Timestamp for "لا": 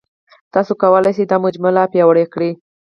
1.77-1.83